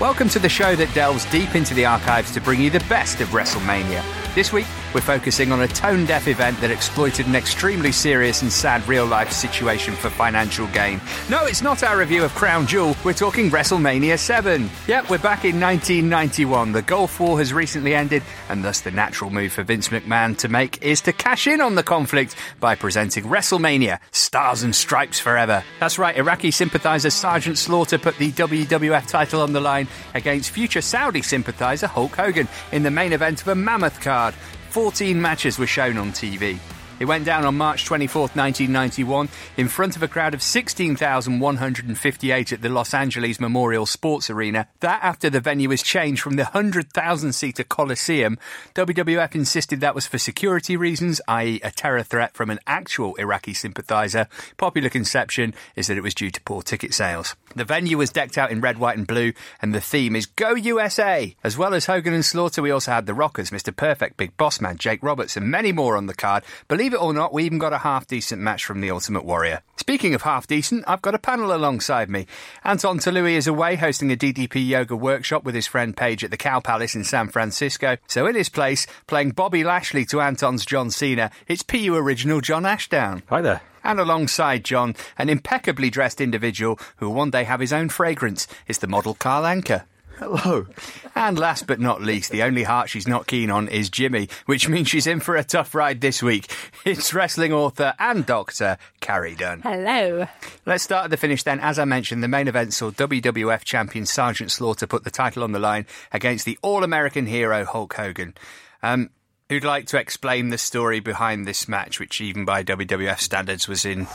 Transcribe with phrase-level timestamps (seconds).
[0.00, 3.20] Welcome to the show that delves deep into the archives to bring you the best
[3.20, 4.04] of WrestleMania.
[4.32, 8.52] This week, we're focusing on a tone deaf event that exploited an extremely serious and
[8.52, 11.00] sad real life situation for financial gain.
[11.28, 14.70] No, it's not our review of Crown Jewel, we're talking WrestleMania 7.
[14.86, 16.72] Yep, we're back in 1991.
[16.72, 20.48] The Gulf War has recently ended, and thus the natural move for Vince McMahon to
[20.48, 25.62] make is to cash in on the conflict by presenting WrestleMania Stars and Stripes Forever.
[25.80, 30.80] That's right, Iraqi sympathizer Sergeant Slaughter put the WWF title on the line against future
[30.80, 34.34] Saudi sympathizer Hulk Hogan in the main event of a mammoth card.
[34.78, 36.56] 14 matches were shown on TV.
[37.00, 42.62] It went down on March 24th, 1991, in front of a crowd of 16,158 at
[42.62, 44.68] the Los Angeles Memorial Sports Arena.
[44.78, 48.38] That after the venue was changed from the 100,000 seater Coliseum.
[48.76, 53.54] WWF insisted that was for security reasons, i.e., a terror threat from an actual Iraqi
[53.54, 54.28] sympathizer.
[54.58, 57.34] Popular conception is that it was due to poor ticket sales.
[57.54, 60.54] The venue was decked out in red, white, and blue, and the theme is Go
[60.54, 61.34] USA!
[61.42, 63.74] As well as Hogan and Slaughter, we also had the Rockers, Mr.
[63.74, 66.44] Perfect, Big Boss Man, Jake Roberts, and many more on the card.
[66.68, 69.62] Believe it or not, we even got a half decent match from the Ultimate Warrior.
[69.76, 72.26] Speaking of half decent, I've got a panel alongside me.
[72.64, 76.36] Anton Talui is away hosting a DDP yoga workshop with his friend Paige at the
[76.36, 77.96] Cow Palace in San Francisco.
[78.06, 82.66] So in his place, playing Bobby Lashley to Anton's John Cena, it's PU original John
[82.66, 83.22] Ashdown.
[83.28, 83.62] Hi there.
[83.84, 88.46] And alongside John, an impeccably dressed individual who will one day have his own fragrance
[88.66, 89.84] is the model Carl Anka.
[90.18, 90.66] Hello.
[91.14, 94.68] And last but not least, the only heart she's not keen on is Jimmy, which
[94.68, 96.52] means she's in for a tough ride this week.
[96.84, 99.60] It's wrestling author and doctor Carrie Dunn.
[99.62, 100.26] Hello.
[100.66, 101.60] Let's start at the finish then.
[101.60, 105.52] As I mentioned, the main event saw WWF champion Sergeant Slaughter put the title on
[105.52, 108.34] the line against the All American hero Hulk Hogan.
[108.82, 109.10] Um,
[109.48, 113.86] Who'd like to explain the story behind this match, which even by WWF standards was
[113.86, 114.06] in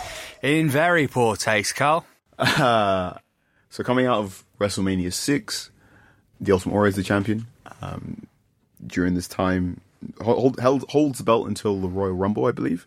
[0.44, 2.06] in very poor taste, Carl?
[2.38, 3.16] Uh,
[3.70, 5.72] so coming out of WrestleMania 6,
[6.40, 7.48] the Ultimate Warrior is the champion.
[7.82, 8.28] Um,
[8.86, 9.82] during this time,
[10.22, 12.86] hold, held, holds the belt until the Royal Rumble, I believe.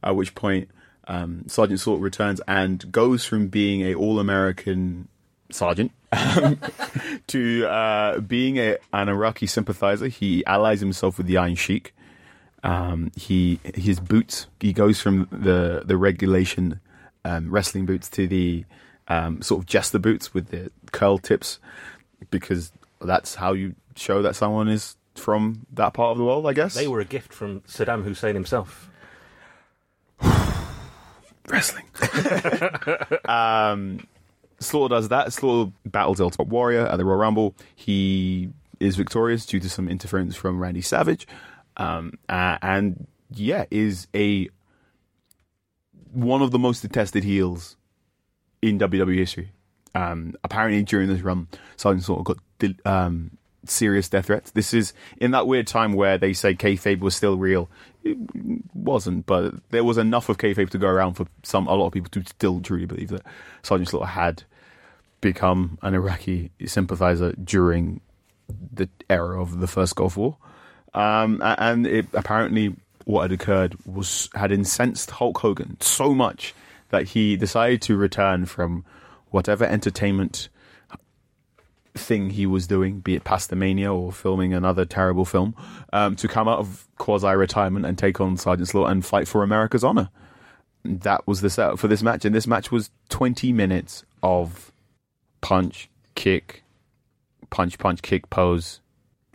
[0.00, 0.68] At which point,
[1.08, 5.08] um, Sergeant Slaughter returns and goes from being a All-American
[5.50, 6.58] sergeant um,
[7.28, 10.08] to uh, being a, an Iraqi sympathizer.
[10.08, 11.94] He allies himself with the Iron Sheik.
[12.62, 14.46] Um, he his boots.
[14.60, 16.80] He goes from the the regulation
[17.24, 18.64] um, wrestling boots to the
[19.08, 21.58] um, sort of jester boots with the curl tips,
[22.30, 26.46] because that's how you show that someone is from that part of the world.
[26.46, 28.90] I guess They were a gift from Saddam Hussein himself.
[31.48, 31.84] wrestling.
[33.24, 34.06] um,
[34.60, 35.32] Slaughter does that.
[35.32, 37.54] Slaughter battles Ultimate Warrior at the Royal Rumble.
[37.74, 41.26] He is victorious due to some interference from Randy Savage,
[41.76, 44.48] um, uh, and yeah, is a
[46.12, 47.76] one of the most detested heels
[48.62, 49.52] in WWE history.
[49.94, 53.37] Um, apparently, during this run, Sergeant Slaughter got um,
[53.70, 54.50] serious death threats.
[54.52, 57.68] This is in that weird time where they say kayfabe was still real.
[58.04, 58.16] It
[58.74, 61.92] wasn't, but there was enough of kayfabe to go around for some a lot of
[61.92, 63.22] people to still truly believe that
[63.62, 64.44] Sergeant Slaughter had
[65.20, 68.00] become an Iraqi sympathizer during
[68.72, 70.36] the era of the first Gulf War.
[70.94, 72.74] Um, and it apparently
[73.04, 76.54] what had occurred was had incensed Hulk Hogan so much
[76.90, 78.84] that he decided to return from
[79.30, 80.48] whatever entertainment
[81.98, 85.54] thing he was doing, be it Pastamania or filming another terrible film,
[85.92, 89.42] um, to come out of quasi retirement and take on Sergeant Slaughter and fight for
[89.42, 90.10] America's honor.
[90.84, 94.72] That was the setup for this match, and this match was 20 minutes of
[95.40, 96.62] punch, kick,
[97.50, 98.80] punch, punch, kick, pose,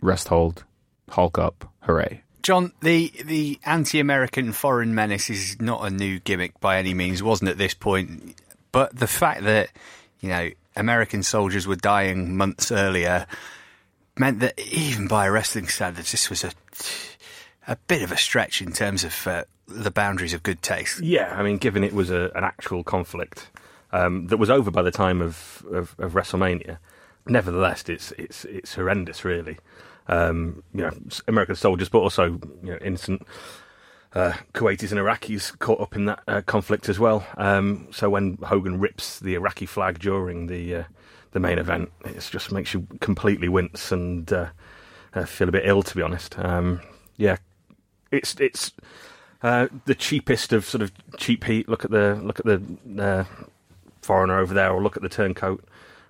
[0.00, 0.64] rest hold,
[1.10, 2.22] Hulk up, hooray.
[2.42, 7.22] John, the the anti-American foreign menace is not a new gimmick by any means.
[7.22, 8.34] Wasn't at this point,
[8.72, 9.70] but the fact that
[10.20, 13.26] you know American soldiers were dying months earlier
[14.18, 16.52] meant that even by wrestling standards, this was a
[17.66, 21.00] a bit of a stretch in terms of uh, the boundaries of good taste.
[21.00, 23.48] Yeah, I mean, given it was a, an actual conflict
[23.92, 26.78] um, that was over by the time of, of, of WrestleMania,
[27.26, 29.56] nevertheless, it's it's it's horrendous, really.
[30.08, 30.90] um, you know
[31.28, 32.24] American soldiers, but also
[32.62, 33.26] you know innocent
[34.14, 37.26] uh, Kuwaitis and Iraqis caught up in that uh, conflict as well.
[37.36, 40.84] Um, so when Hogan rips the Iraqi flag during the uh,
[41.32, 44.46] the main event, it just makes you completely wince and uh,
[45.14, 46.38] uh, feel a bit ill, to be honest.
[46.38, 46.80] Um,
[47.16, 47.38] yeah,
[48.12, 48.72] it's it's
[49.42, 51.68] uh, the cheapest of sort of cheap heat.
[51.68, 53.26] Look at the look at the
[54.00, 55.64] foreigner over there, or look at the turncoat.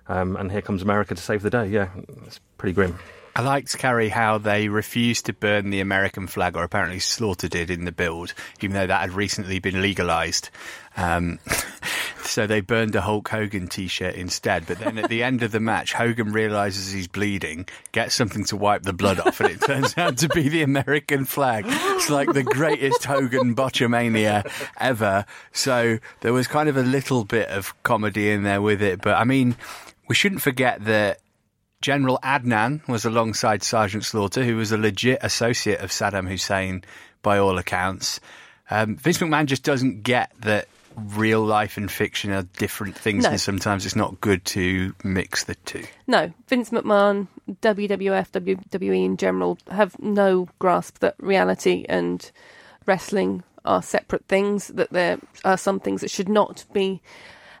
[0.07, 1.65] Um, and here comes America to save the day.
[1.67, 1.89] Yeah,
[2.27, 2.99] it's pretty grim.
[3.37, 7.69] I liked, Carrie, how they refused to burn the American flag, or apparently slaughtered it
[7.69, 10.49] in the build, even though that had recently been legalised.
[10.95, 11.39] Um,
[12.23, 14.65] so they burned a Hulk Hogan t-shirt instead.
[14.65, 18.55] But then at the end of the match, Hogan realises he's bleeding, gets something to
[18.55, 21.65] wipe the blood off, and it turns out to be the American flag.
[21.67, 25.25] It's like the greatest Hogan botchamania ever.
[25.51, 29.01] So there was kind of a little bit of comedy in there with it.
[29.01, 29.57] But I mean,
[30.07, 31.19] we shouldn't forget that
[31.85, 36.83] General Adnan was alongside Sergeant Slaughter, who was a legit associate of Saddam Hussein
[37.21, 38.19] by all accounts.
[38.71, 43.29] Um, Vince McMahon just doesn't get that real life and fiction are different things, No.
[43.29, 45.83] and sometimes it's not good to mix the two.
[46.07, 47.27] No, Vince McMahon,
[47.61, 52.31] WWF, WWE in general have no grasp that reality and
[52.87, 57.03] wrestling are separate things, that there are some things that should not be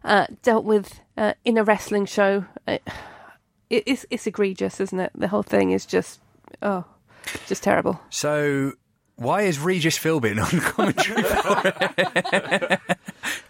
[0.03, 2.45] uh, dealt with uh, in a wrestling show.
[2.67, 2.81] It,
[3.69, 5.11] it's, it's egregious, isn't it?
[5.15, 6.19] The whole thing is just,
[6.61, 6.85] oh,
[7.47, 7.99] just terrible.
[8.09, 8.73] So,
[9.15, 12.95] why is Regis Philbin on commentary for?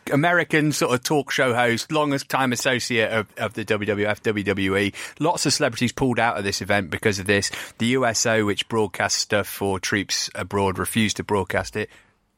[0.14, 4.94] American sort of talk show host, longest time associate of, of the WWF, WWE.
[5.20, 7.52] Lots of celebrities pulled out of this event because of this.
[7.80, 11.90] The USO, which broadcasts stuff for troops abroad, refused to broadcast it.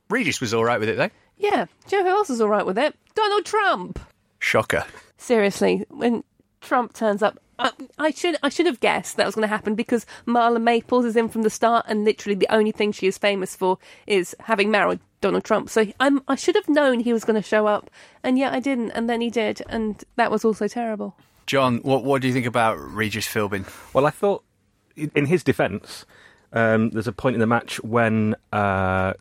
[0.09, 1.09] Regis was all right with it, though.
[1.38, 2.95] Yeah, do you know who else is all right with it?
[3.13, 4.00] Donald Trump.
[4.39, 4.85] Shocker.
[5.18, 6.23] seriously, when
[6.62, 9.75] Trump turns up, I, I should I should have guessed that was going to happen
[9.75, 13.18] because Marla Maples is in from the start, and literally the only thing she is
[13.18, 15.69] famous for is having married Donald Trump.
[15.69, 17.89] So I'm I should have known he was going to show up,
[18.24, 21.15] and yet I didn't, and then he did, and that was also terrible.
[21.45, 23.65] John, what, what do you think about Regis Philbin?
[23.94, 24.44] Well, I thought,
[24.95, 26.06] in in his defence,
[26.54, 29.13] um, there's a point in the match when uh,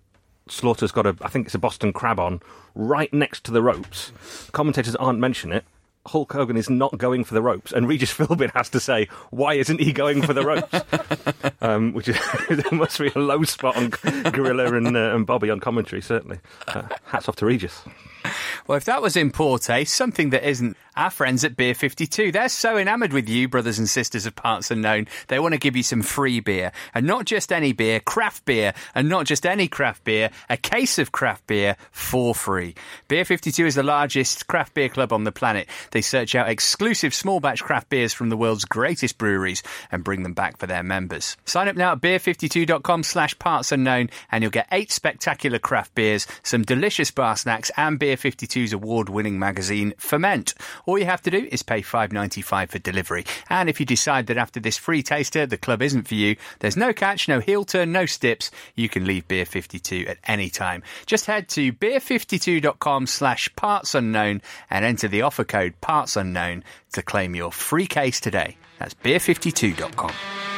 [0.48, 2.40] Slaughter's got a, I think it's a Boston Crab on,
[2.74, 4.12] right next to the ropes.
[4.52, 5.64] Commentators aren't mentioning it.
[6.08, 9.54] Hulk Hogan is not going for the ropes, and Regis Philbin has to say, "Why
[9.54, 12.18] isn't he going for the ropes?" um, which is
[12.72, 13.90] must be a low spot on
[14.30, 16.02] Gorilla and, uh, and Bobby on commentary.
[16.02, 16.38] Certainly,
[16.68, 17.82] uh, hats off to Regis.
[18.66, 22.32] Well, if that was in poor taste, something that isn't, our friends at Beer 52,
[22.32, 25.76] they're so enamoured with you, brothers and sisters of Parts Unknown, they want to give
[25.76, 26.72] you some free beer.
[26.94, 28.72] And not just any beer, craft beer.
[28.94, 32.74] And not just any craft beer, a case of craft beer for free.
[33.08, 35.68] Beer 52 is the largest craft beer club on the planet.
[35.90, 39.62] They search out exclusive small batch craft beers from the world's greatest breweries
[39.92, 41.36] and bring them back for their members.
[41.44, 46.26] Sign up now at beer52.com slash parts unknown and you'll get eight spectacular craft beers,
[46.42, 50.54] some delicious bar snacks and Beer 52's award-winning magazine Ferment.
[50.84, 53.24] All you have to do is pay $5.95 for delivery.
[53.48, 56.76] And if you decide that after this free taster the club isn't for you, there's
[56.76, 58.50] no catch, no heel turn, no stips.
[58.74, 60.82] You can leave Beer 52 at any time.
[61.06, 67.02] Just head to beer52.com slash parts unknown and enter the offer code parts unknown to
[67.02, 68.56] claim your free case today.
[68.78, 70.55] That's beer52.com.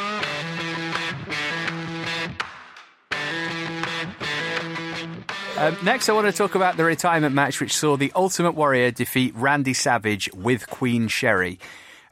[5.58, 8.92] Um, next, I want to talk about the retirement match which saw the Ultimate Warrior
[8.92, 11.58] defeat Randy Savage with Queen Sherri.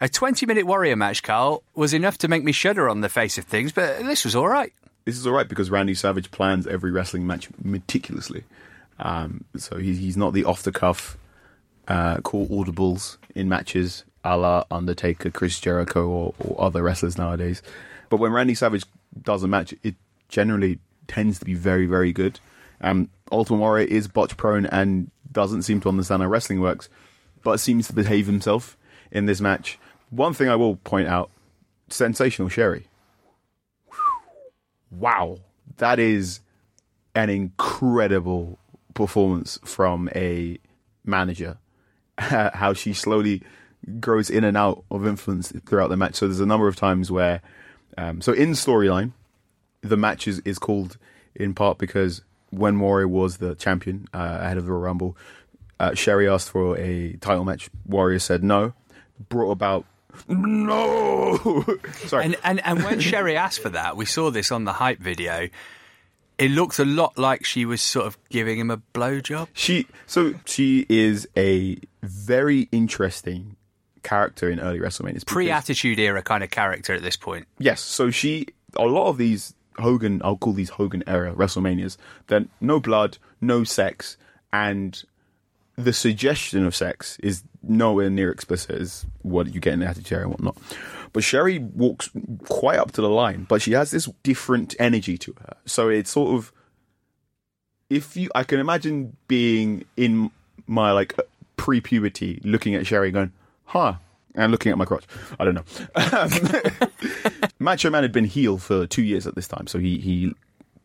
[0.00, 3.38] A 20 minute Warrior match, Carl, was enough to make me shudder on the face
[3.38, 4.72] of things, but this was all right.
[5.04, 8.42] This is all right because Randy Savage plans every wrestling match meticulously.
[8.98, 11.16] Um, so he, he's not the off the cuff
[11.86, 17.62] uh, call audibles in matches a la Undertaker, Chris Jericho, or, or other wrestlers nowadays.
[18.08, 18.84] But when Randy Savage
[19.22, 19.94] does a match, it
[20.28, 22.40] generally tends to be very, very good.
[22.80, 26.88] Um, Ultimate Warrior is botch prone and doesn't seem to understand how wrestling works,
[27.42, 28.76] but seems to behave himself
[29.11, 29.78] in this match.
[30.11, 31.30] One thing I will point out
[31.88, 32.87] sensational Sherri.
[34.90, 35.38] Wow.
[35.78, 36.40] That is
[37.14, 38.59] an incredible
[38.95, 40.59] performance from a
[41.04, 41.59] manager.
[42.18, 43.42] How she slowly
[44.00, 46.16] grows in and out of influence throughout the match.
[46.16, 47.42] So there's a number of times where,
[47.99, 49.12] um, so in storyline,
[49.83, 50.97] the match is, is called
[51.35, 52.23] in part because
[52.56, 55.16] when Warrior was the champion uh, ahead of the Rumble,
[55.78, 57.68] uh, Sherri asked for a title match.
[57.86, 58.72] Warrior said no.
[59.28, 59.84] Brought about
[60.28, 61.64] no.
[62.06, 62.25] Sorry.
[62.25, 65.48] And, and, and when Sherri asked for that, we saw this on the hype video.
[66.38, 69.48] It looked a lot like she was sort of giving him a blowjob.
[69.54, 73.56] She so she is a very interesting
[74.02, 75.14] character in early WrestleMania.
[75.14, 77.46] because- Pre-attitude era kind of character at this point.
[77.58, 78.46] Yes, so she
[78.76, 81.97] a lot of these Hogan, I'll call these Hogan era WrestleManias.
[82.28, 84.16] Then no blood, no sex,
[84.52, 85.02] and
[85.76, 90.12] the suggestion of sex is nowhere near explicit as what you get in the Attitude
[90.12, 90.56] Era and whatnot.
[91.12, 92.11] But Sherri walks
[92.49, 95.56] quite up to the line, but she has this different energy to her.
[95.66, 96.52] So it's sort of
[97.88, 100.30] if you, I can imagine being in
[100.66, 101.14] my like
[101.56, 103.33] pre-puberty, looking at Sherri, going,
[103.64, 103.95] "Huh,"
[104.36, 105.04] and looking at my crotch.
[105.38, 105.64] I don't know.
[105.94, 106.30] Um,
[107.58, 110.34] Macho Man had been heel for two years at this time, so he he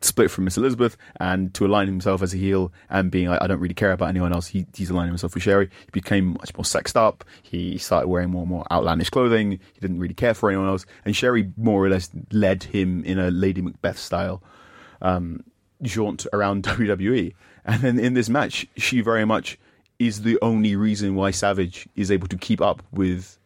[0.04, 3.48] split from Miss Elizabeth and to align himself as a heel and being like, I
[3.48, 4.48] don't really care about anyone else.
[4.48, 5.68] He, he's aligning himself with Sherri.
[5.68, 7.24] He became much more sexed up.
[7.44, 9.52] He started wearing more and more outlandish clothing.
[9.52, 10.86] He didn't really care for anyone else.
[11.06, 14.42] And Sherri more or less led him in a Lady Macbeth style
[15.02, 15.44] um,
[15.82, 17.34] jaunt around WWE.
[17.66, 19.60] And then in this match, she very much
[20.00, 23.38] is the only reason why Savage is able to keep up with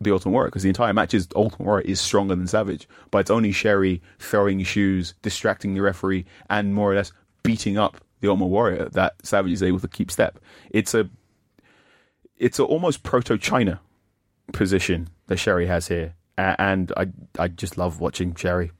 [0.00, 3.18] the Ultimate Warrior because the entire match is Ultimate Warrior is stronger than Savage, but
[3.18, 7.12] it's only Sherri throwing shoes, distracting the referee, and more or less
[7.42, 10.38] beating up the Ultimate Warrior that Savage is able to keep step.
[10.70, 11.08] It's a
[12.36, 13.80] it's a almost proto Chyna
[14.52, 18.70] position that Sherri has here, and I I just love watching Sherri.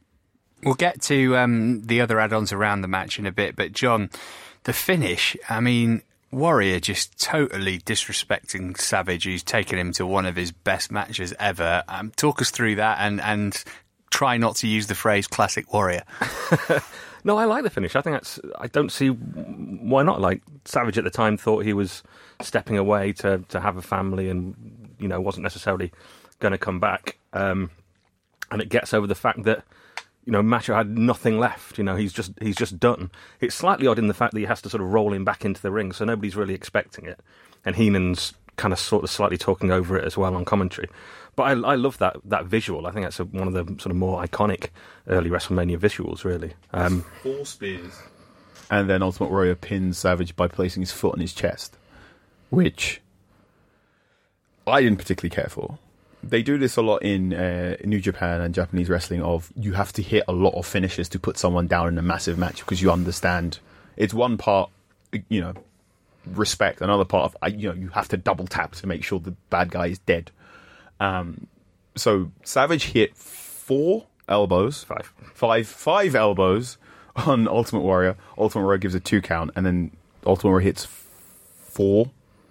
[0.65, 4.11] We'll get to um, the other add-ons around the match in a bit, but John,
[4.65, 5.37] the finish.
[5.49, 10.93] I mean, Warrior just totally disrespecting Savage, who's taken him to one of his best
[10.93, 11.83] matches ever.
[11.89, 13.63] Um, talk us through that, and and
[14.11, 16.05] try not to use the phrase "classic Warrior."
[17.25, 17.97] No, I like the finish.
[17.97, 18.41] I think that's.
[18.59, 20.21] I don't see why not.
[20.21, 22.03] Like Savage at the time thought he was
[22.41, 25.93] stepping away to to have a family, and you know wasn't necessarily
[26.39, 27.19] going to come back.
[27.33, 27.71] Um,
[28.51, 29.65] and it gets over the fact that
[30.29, 31.79] you know Macho had nothing left.
[31.79, 33.11] You know he's just he's just done.
[33.41, 35.43] It's slightly odd in the fact that he has to sort of roll him back
[35.43, 37.19] into the ring, so nobody's really expecting it.
[37.65, 40.91] And Heenan's kind of sort of slightly talking over it as well on commentary.
[41.35, 42.87] But I, I love that that visual.
[42.87, 44.67] I think that's a, one of the sort of more iconic
[45.07, 46.53] early WrestleMania visuals, really.
[46.75, 47.95] Um, Four spears.
[48.71, 51.79] And then Ultimate Warrior pins Savage by placing his foot on his chest,
[52.51, 53.01] which
[54.67, 55.79] I didn't particularly care for.
[56.23, 59.23] They do this a lot in uh, New Japan and Japanese wrestling.
[59.23, 62.03] Of you have to hit a lot of finishes to put someone down in a
[62.03, 63.61] massive match because you understand
[63.97, 64.71] it's one part,
[65.29, 65.55] you know,
[66.27, 66.81] respect.
[66.81, 69.71] Another part of you know you have to double tap to make sure the bad
[69.71, 70.31] guy is dead.
[71.01, 71.47] Um,
[71.95, 75.13] so Savage hit four elbows, Five.
[75.35, 76.79] five, five elbows
[77.17, 78.17] on Ultimate Warrior.
[78.37, 79.93] Ultimate Warrior gives a two count, and then
[80.27, 82.11] Ultimate Warrior hits four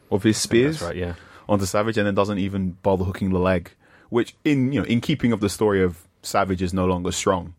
[0.10, 1.14] of his spears that's right, yeah.
[1.50, 3.72] Onto Savage, and then doesn't even bother hooking the leg.
[4.10, 7.54] Which, in you know, in keeping of the story of Savage is no longer strong,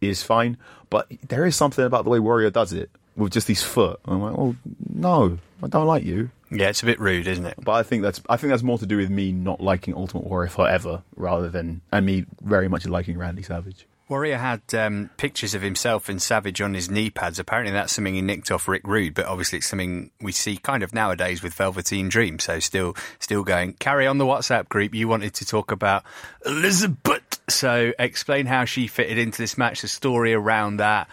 [0.00, 0.56] is fine.
[0.90, 4.00] But there is something about the way Warrior does it with just his foot.
[4.04, 4.56] I'm like, oh
[4.92, 6.30] no, I don't like you.
[6.50, 7.54] Yeah, it's a bit rude, isn't it?
[7.58, 10.24] But I think that's I think that's more to do with me not liking Ultimate
[10.24, 13.86] Warrior forever, rather than and me very much liking Randy Savage.
[14.08, 17.40] Warrior had um, pictures of himself and Savage on his knee pads.
[17.40, 20.84] Apparently, that's something he nicked off Rick Rude, but obviously, it's something we see kind
[20.84, 22.38] of nowadays with Velveteen Dream.
[22.38, 23.72] So, still, still going.
[23.74, 24.94] Carrie on the WhatsApp group.
[24.94, 26.04] You wanted to talk about
[26.44, 27.40] Elizabeth.
[27.48, 29.82] So, explain how she fitted into this match.
[29.82, 31.08] The story around that.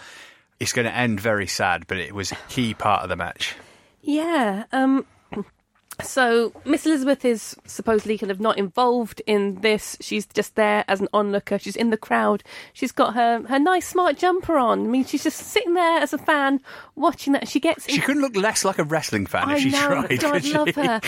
[0.59, 3.55] It's going to end very sad, but it was a key part of the match.
[4.01, 4.65] Yeah.
[4.71, 5.05] Um,
[6.01, 9.95] so Miss Elizabeth is supposedly kind of not involved in this.
[10.01, 11.59] She's just there as an onlooker.
[11.59, 12.43] She's in the crowd.
[12.73, 14.85] She's got her her nice smart jumper on.
[14.85, 16.61] I mean, she's just sitting there as a fan
[16.95, 17.47] watching that.
[17.47, 17.87] She gets.
[17.89, 19.87] She couldn't look less like a wrestling fan I if she know.
[19.87, 20.19] tried.
[20.19, 20.81] God, I love she?
[20.81, 21.01] her.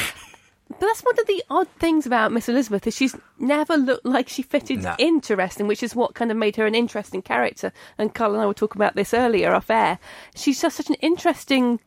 [0.68, 4.28] But that's one of the odd things about Miss Elizabeth is she's never looked like
[4.28, 4.96] she fitted No.
[4.98, 7.72] into wrestling, which is what kind of made her an interesting character.
[8.00, 10.00] And Carl and I were talking about this earlier off air.
[10.36, 11.80] She's just such an interesting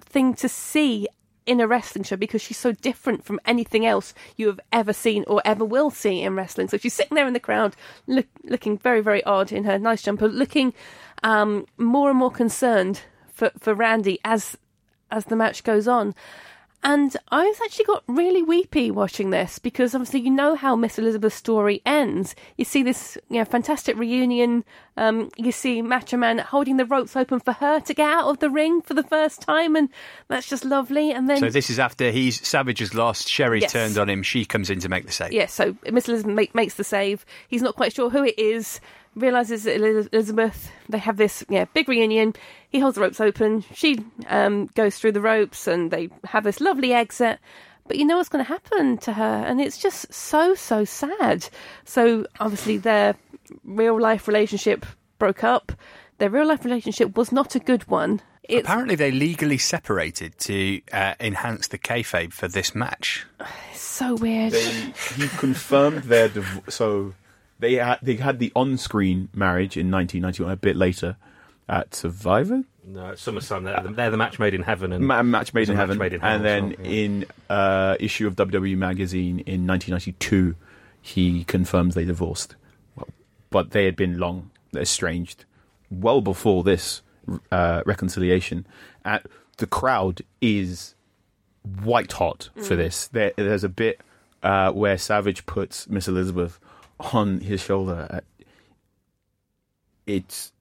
[0.00, 1.08] thing to see
[1.46, 5.24] in a wrestling show because she's so different from anything else you have ever seen
[5.26, 6.68] or ever will see in wrestling.
[6.68, 7.76] So she's sitting there in the crowd,
[8.06, 10.74] look, looking very, very odd in her nice jumper, looking
[11.22, 14.56] um, more and more concerned for, for Randy as
[15.10, 16.14] as the match goes on.
[16.88, 21.34] And I've actually got really weepy watching this because obviously you know how Miss Elizabeth's
[21.34, 22.36] story ends.
[22.56, 24.64] You see this you know, fantastic reunion.
[24.96, 28.38] Um, you see Macho Man holding the ropes open for her to get out of
[28.38, 29.88] the ring for the first time, and
[30.28, 31.10] that's just lovely.
[31.10, 33.28] And then So this is after he's Savage has lost.
[33.28, 33.72] Sherri's Yes.
[33.72, 34.22] turned on him.
[34.22, 35.32] She comes in to make the save.
[35.32, 37.26] yeah, so Miss Elizabeth make, makes the save.
[37.48, 38.80] He's not quite sure who it is.
[39.16, 39.76] Realizes that
[40.12, 40.70] Elizabeth.
[40.88, 42.34] They have this yeah big reunion.
[42.68, 43.64] He holds the ropes open.
[43.74, 47.38] She um, goes through the ropes, and they have this lovely exit.
[47.88, 51.48] But you know what's going to happen to her, and it's just so so sad.
[51.84, 53.16] So obviously their
[53.64, 54.84] real life relationship
[55.18, 55.72] broke up.
[56.18, 58.20] Their real life relationship was not a good one.
[58.48, 63.26] It's Apparently, they legally separated to uh, enhance the kayfabe for this match.
[63.74, 64.52] so weird.
[64.52, 67.14] They, he confirmed their div- so
[67.58, 71.16] they had they had the on-screen marriage in 1991, a bit later
[71.68, 72.64] at Survivor.
[72.84, 73.64] No, it's SummerSlam.
[73.64, 74.92] They're the, they're the match made in heaven.
[74.92, 77.02] And Ma- match made in match heaven, made in hell and as then well, yeah.
[77.02, 80.54] in uh, issue of WWE magazine in 1992,
[81.02, 82.54] he confirms they divorced.
[82.94, 83.08] Well,
[83.50, 85.44] but they had been long estranged,
[85.90, 87.02] well before this
[87.50, 88.66] uh, reconciliation.
[89.04, 89.22] And
[89.56, 90.94] the crowd is
[91.82, 93.08] white hot for this.
[93.08, 94.00] There, there's a bit
[94.42, 96.60] uh, where Savage puts Miss Elizabeth
[96.98, 98.20] on his shoulder.
[100.06, 100.52] It's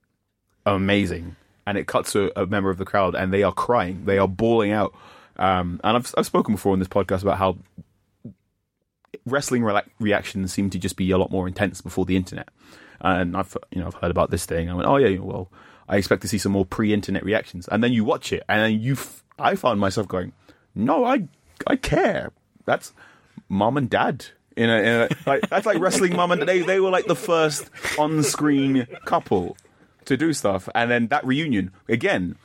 [0.65, 1.35] amazing,
[1.67, 4.05] and it cuts to a member of the crowd, and they are crying.
[4.05, 4.93] They are bawling out.
[5.37, 7.57] Um, and I've I've spoken before on this podcast about how
[9.25, 12.49] wrestling rela- reactions seem to just be a lot more intense before the internet.
[13.01, 14.69] And I've you know I've heard about this thing.
[14.69, 15.51] I went, oh yeah, well,
[15.87, 17.67] I expect to see some more pre-internet reactions.
[17.67, 20.33] And then you watch it, and then you, f- I found myself going,
[20.73, 21.27] no, I
[21.67, 22.31] I care.
[22.65, 22.93] That's
[23.49, 24.25] mom and dad.
[24.55, 27.69] In a like that's like wrestling mom and they they were like the first
[27.99, 29.57] on-screen couple
[30.05, 32.37] to do stuff, and then that reunion again.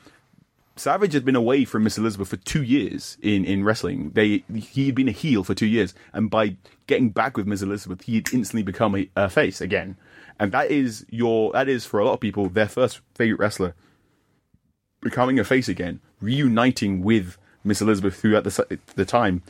[0.76, 4.12] Savage had been away from Miss Elizabeth for two years in, in wrestling.
[4.14, 7.60] They he had been a heel for two years, and by getting back with Miss
[7.60, 9.98] Elizabeth, he had instantly become a, a face again.
[10.38, 13.74] And that is your that is for a lot of people their first favorite wrestler
[15.02, 19.42] becoming a face again, reuniting with Miss Elizabeth, at the the time,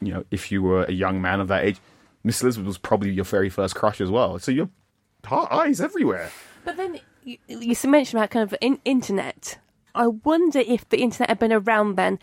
[0.00, 1.78] you know, if you were a young man of that age,
[2.24, 4.38] Miss Elizabeth was probably your very first crush as well.
[4.38, 4.68] So your
[5.24, 6.30] heart eyes everywhere.
[6.64, 9.58] But then you, you mentioned about kind of in, internet.
[9.94, 12.18] I wonder if the internet had been around then,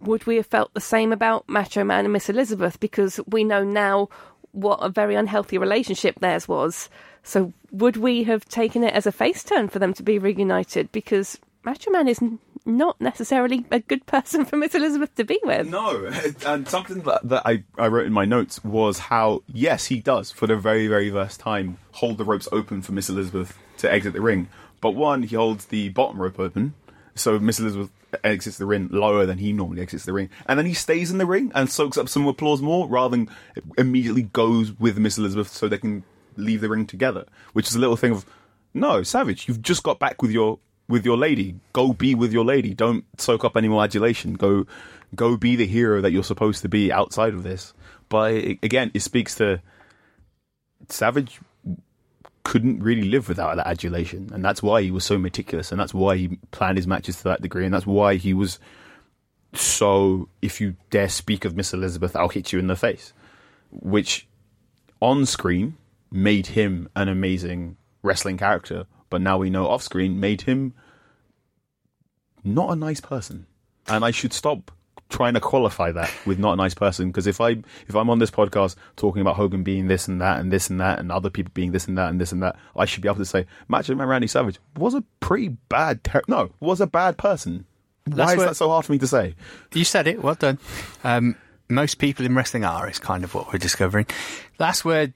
[0.00, 2.80] would we have felt the same about Macho Man and Miss Elizabeth?
[2.80, 4.08] Because we know now
[4.50, 6.88] what a very unhealthy relationship theirs was.
[7.22, 10.90] So would we have taken it as a face turn for them to be reunited?
[10.92, 12.20] Because Macho Man is
[12.64, 15.68] not necessarily a good person for Miss Elizabeth to be with.
[15.68, 16.10] No,
[16.46, 20.30] and something that, that I, I wrote in my notes was how, yes, he does,
[20.30, 24.12] for the very, very first time, hold the ropes open for Miss Elizabeth to exit
[24.12, 24.48] the ring.
[24.80, 26.74] But one, he holds the bottom rope open,
[27.14, 27.90] so Miss Elizabeth
[28.24, 30.30] exits the ring lower than he normally exits the ring.
[30.46, 33.30] And then he stays in the ring and soaks up some applause more rather than
[33.78, 36.04] immediately goes with Miss Elizabeth so they can
[36.36, 37.26] leave the ring together.
[37.52, 38.26] Which is a little thing of,
[38.74, 41.56] no, Savage, you've just got back with your with your lady.
[41.72, 42.74] Go be with your lady.
[42.74, 44.34] Don't soak up any more adulation.
[44.34, 44.66] Go
[45.14, 47.74] go be the hero that you're supposed to be outside of this.
[48.08, 49.60] But it- again, it speaks to
[50.88, 51.40] Savage
[52.44, 55.94] couldn't really live without that adulation, and that's why he was so meticulous, and that's
[55.94, 58.58] why he planned his matches to that degree, and that's why he was
[59.54, 60.28] so.
[60.42, 63.12] If you dare speak of Miss Elizabeth, I'll hit you in the face,
[63.70, 64.26] which
[65.00, 65.76] on screen
[66.10, 70.74] made him an amazing wrestling character, but now we know off screen made him
[72.44, 73.46] not a nice person,
[73.86, 74.72] and I should stop
[75.08, 77.50] trying to qualify that with not a nice person because if I
[77.86, 80.80] if I'm on this podcast talking about Hogan being this and that and this and
[80.80, 83.08] that and other people being this and that and this and that, I should be
[83.08, 86.86] able to say Macho Man Randy Savage was a pretty bad ter- no was a
[86.86, 87.66] bad person.
[88.06, 89.34] Why That's is what- that so hard for me to say?
[89.74, 90.22] You said it.
[90.22, 90.58] Well done.
[91.04, 91.36] Um,
[91.68, 94.06] most people in wrestling are, is kind of what we're discovering.
[94.58, 95.12] Last word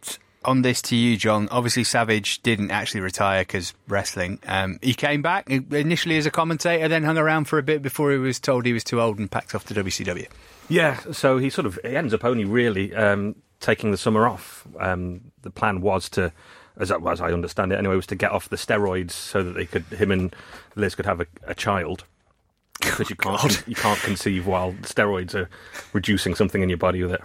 [0.46, 1.48] on this to you, John.
[1.50, 4.38] Obviously, Savage didn't actually retire because wrestling.
[4.46, 8.12] Um, he came back initially as a commentator, then hung around for a bit before
[8.12, 10.26] he was told he was too old and packed off to WCW.
[10.68, 14.66] Yeah, so he sort of he ends up only really um, taking the summer off.
[14.80, 16.32] Um, the plan was to,
[16.78, 19.52] as, I- as I understand it anyway, was to get off the steroids so that
[19.52, 20.34] they could him and
[20.74, 22.04] Liz could have a, a child.
[22.80, 25.48] Because you can't you can't conceive while steroids are
[25.94, 27.22] reducing something in your body with it,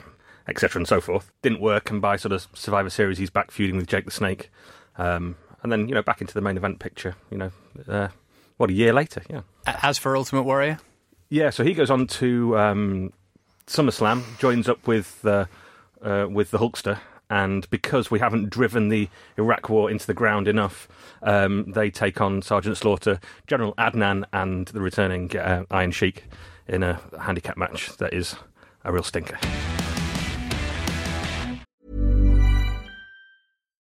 [0.47, 0.79] etc.
[0.79, 1.31] and so forth.
[1.41, 4.49] Didn't work, and by sort of Survivor Series, he's back feuding with Jake the Snake,
[4.97, 7.15] um, and then you know back into the main event picture.
[7.29, 7.51] You know,
[7.87, 8.07] uh,
[8.57, 9.41] what a year later, yeah.
[9.65, 10.79] As for Ultimate Warrior,
[11.29, 13.13] Yeah, so he goes on to um,
[13.67, 15.45] SummerSlam, joins up with uh,
[16.01, 16.99] uh, with the Hulkster,
[17.29, 20.87] and because we haven't driven the Iraq War into the ground enough,
[21.21, 26.25] um, they take on Sergeant Slaughter, General Adnan, and the returning uh, Iron Sheik
[26.67, 28.35] in a handicap match that is
[28.83, 29.37] a real stinker.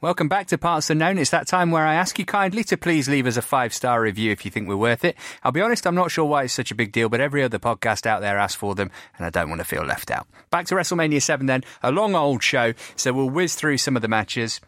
[0.00, 1.18] Welcome back to Parts Unknown.
[1.18, 4.00] It's that time where I ask you kindly to please leave us a five star
[4.00, 5.16] review if you think we're worth it.
[5.42, 7.58] I'll be honest, I'm not sure why it's such a big deal, but every other
[7.58, 10.28] podcast out there asks for them, and I don't want to feel left out.
[10.50, 14.02] Back to WrestleMania 7 then, a long old show, so we'll whiz through some of
[14.02, 14.60] the matches.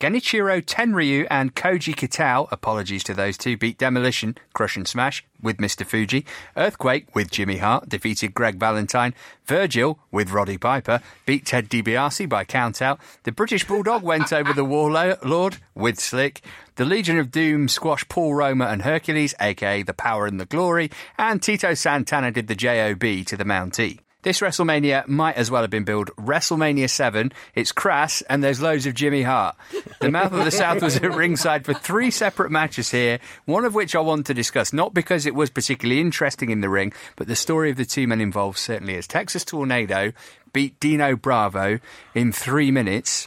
[0.00, 5.58] Genichiro Tenryu and Koji Kitao, apologies to those two, beat Demolition, Crush and Smash with
[5.58, 5.84] Mr.
[5.84, 6.24] Fuji.
[6.56, 9.12] Earthquake with Jimmy Hart defeated Greg Valentine.
[9.44, 12.98] Virgil with Roddy Piper beat Ted DiBiase by countout.
[13.24, 16.40] The British Bulldog went over the Warlord with Slick.
[16.76, 20.90] The Legion of Doom squashed Paul Roma and Hercules, aka the Power and the Glory.
[21.18, 23.98] And Tito Santana did the JOB to the Mountie.
[24.22, 27.32] This WrestleMania might as well have been billed WrestleMania 7.
[27.54, 29.56] It's crass, and there's loads of Jimmy Hart.
[30.00, 33.74] The Mouth of the South was at ringside for three separate matches here, one of
[33.74, 37.28] which I want to discuss, not because it was particularly interesting in the ring, but
[37.28, 39.06] the story of the two men involved certainly is.
[39.06, 40.12] Texas Tornado
[40.52, 41.78] beat Dino Bravo
[42.14, 43.26] in three minutes.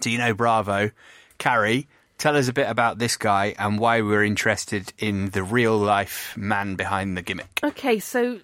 [0.00, 0.90] Dino Bravo,
[1.38, 5.78] Carrie, tell us a bit about this guy and why we're interested in the real
[5.78, 7.60] life man behind the gimmick.
[7.64, 8.40] Okay, so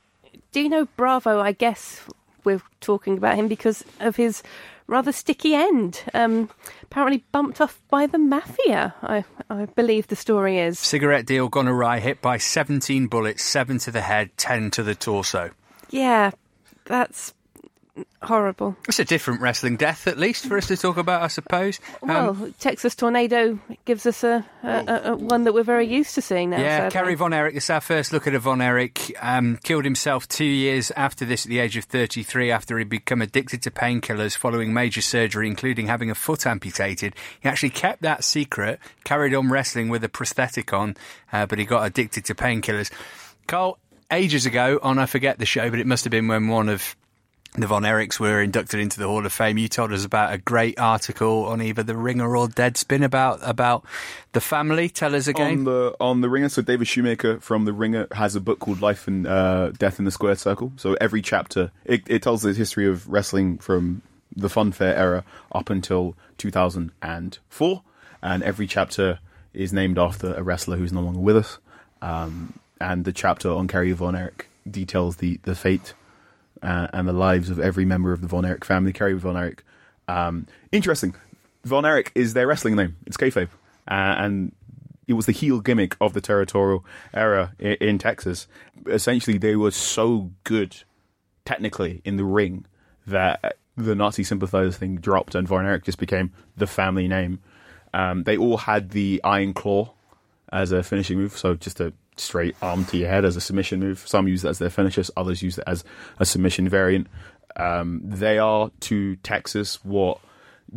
[0.57, 2.01] Dino Bravo, I guess
[2.43, 4.43] we're talking about him because of his
[4.87, 6.03] rather sticky end.
[6.15, 6.49] Um,
[6.83, 10.79] apparently bumped off by the mafia, I, I believe the story is.
[10.79, 14.95] Cigarette deal gone awry, hit by 17 bullets, 7 to the head, 10 to the
[14.95, 15.51] torso.
[15.91, 16.31] Yeah,
[16.87, 17.35] that's
[18.23, 18.77] horrible.
[18.89, 21.81] It's a different wrestling death, at least, for us to talk about, I suppose.
[22.03, 26.15] Um, Well, Texas Tornado gives us a, a, a, a one that we're very used
[26.17, 26.59] to seeing now.
[26.59, 26.91] yeah, sadly.
[26.91, 29.15] Kerry Von Erich, this is our first look at a Von Erich.
[29.21, 33.23] Um, killed himself two years after this at the age of 33 after he'd become
[33.23, 37.15] addicted to painkillers following major surgery, including having a foot amputated.
[37.41, 40.97] He actually kept that secret, carried on wrestling with a prosthetic on,
[41.33, 42.91] uh, but he got addicted to painkillers.
[43.47, 43.79] Carl,
[44.11, 46.97] ages ago on I forget the show, but it must have been when one of
[47.59, 49.59] the Von Erichs were inducted into the Hall of Fame.
[49.59, 53.85] You told us about a great article on either the Ringer or Deadspin about about
[54.33, 54.89] the family.
[54.89, 55.59] Tell us again.
[55.59, 58.81] On the on the Ringer, so David Shoemaker from the Ringer has a book called
[58.81, 60.73] Life and uh, Death in the Square Circle.
[60.77, 64.03] So every chapter it, it tells the history of wrestling from
[64.35, 67.83] the funfair era up until 2004,
[68.23, 69.19] and every chapter
[69.55, 71.59] is named after a wrestler who's no longer with us.
[72.03, 75.95] Um, and the chapter on Kerry Von Erich details the the fate
[76.67, 78.93] uh, and the lives of every member of the Von Erich family.
[78.93, 79.63] Kerry Von Erich.
[80.09, 81.15] Um, interesting.
[81.65, 82.97] Von Erich is their wrestling name.
[83.07, 83.49] It's kayfabe,
[83.89, 84.53] uh, and
[85.07, 88.49] it was the heel gimmick of the territorial era in, in Texas.
[88.87, 90.77] Essentially, they were so good
[91.45, 92.67] technically in the ring
[93.07, 97.41] that the Nazi sympathizers thing dropped, and Von Erich just became the family name.
[97.95, 99.93] Um, they all had the Iron Claw
[100.53, 103.81] as a finishing move, so just a straight arm to your head as a submission
[103.81, 104.07] move.
[104.07, 105.85] Some use it as their finishers, others use it as
[106.19, 107.09] a submission variant.
[107.57, 110.21] Um, they are to Texas what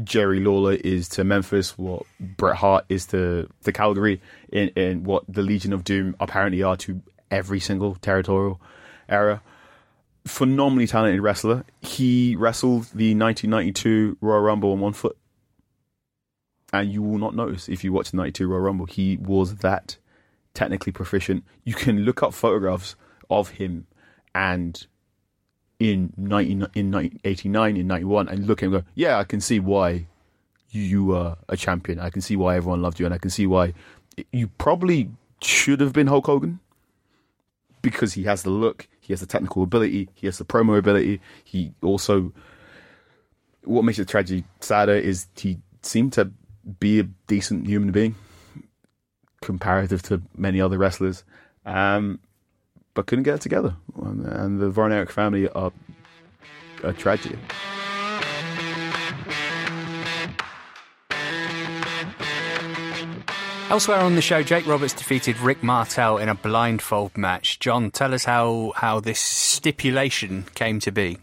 [0.04, 4.22] Jerry Lawler is to Memphis, what Bret Hart is to, to Calgary,
[4.52, 8.62] in, in what the Legion of Doom apparently are to every single territorial
[9.08, 9.42] era.
[10.28, 11.66] Phenomenally talented wrestler.
[11.82, 15.18] He wrestled the 1992 Royal Rumble on one foot.
[16.72, 18.86] And you will not notice if you watch the 92 Royal Rumble.
[18.86, 19.98] He was that
[20.54, 21.44] technically proficient.
[21.64, 22.96] You can look up photographs
[23.30, 23.88] of him
[24.34, 24.86] and
[25.80, 30.08] in 19, in 1989, in 91, and look and go, yeah, I can see why
[30.72, 32.00] you were a champion.
[32.00, 33.74] I can see why everyone loved you, and I can see why
[34.32, 35.10] you probably
[35.42, 36.60] should have been Hulk Hogan
[37.82, 41.22] because he has the look, he has the technical ability, he has the promo ability.
[41.44, 42.34] He also,
[43.64, 46.32] what makes the tragedy sadder is he seemed to
[46.80, 48.16] be a decent human being
[49.42, 51.24] comparative to many other wrestlers,
[51.66, 52.20] um,
[52.94, 53.76] but couldn't get it together.
[54.02, 55.72] And, and the Von Erich family are
[56.84, 57.38] a tragedy.
[63.70, 67.60] Elsewhere on the show, Jake Roberts defeated Rick Martel in a blindfold match.
[67.60, 71.20] John, tell us how, how this stipulation came to be.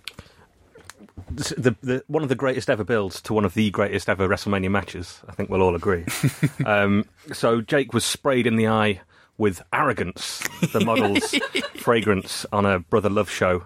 [1.30, 4.70] The, the, one of the greatest ever builds to one of the greatest ever WrestleMania
[4.70, 5.20] matches.
[5.28, 6.04] I think we'll all agree.
[6.66, 9.00] um, so Jake was sprayed in the eye
[9.38, 11.34] with arrogance, the model's
[11.76, 13.64] fragrance on a brother love show.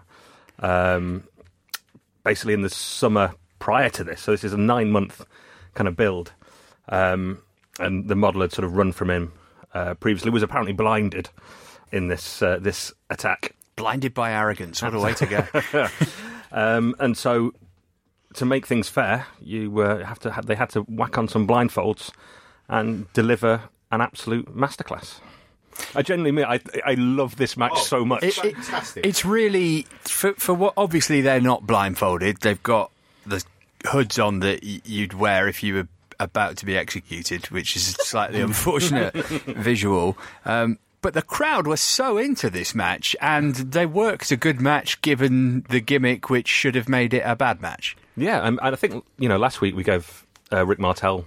[0.59, 1.25] Um,
[2.25, 4.20] basically, in the summer prior to this.
[4.20, 5.25] So this is a nine month
[5.75, 6.33] kind of build.
[6.88, 7.42] Um,
[7.79, 9.33] and the model had sort of run from him
[9.73, 11.31] uh, previously, was apparently blinded
[11.92, 13.55] in this uh, this attack.
[13.77, 14.83] Blinded by arrogance.
[14.83, 15.88] What a way to go.
[16.52, 17.52] Um, and so,
[18.34, 21.46] to make things fair, you uh, have to ha- they had to whack on some
[21.46, 22.10] blindfolds
[22.68, 25.20] and deliver an absolute masterclass.
[25.94, 28.22] I genuinely mean, I I love this match so much.
[28.22, 28.56] It- it-
[28.96, 32.38] It's really for for what obviously they're not blindfolded.
[32.40, 32.90] They've got
[33.26, 33.42] the
[33.88, 38.04] hoods on that you'd wear if you were about to be executed, which is a
[38.04, 40.18] slightly unfortunate visual.
[40.44, 45.00] Um, but the crowd was so into this match, and they worked a good match
[45.02, 47.96] given the gimmick, which should have made it a bad match.
[48.16, 51.26] Yeah, and, and I think you know last week we gave uh, Rick Martel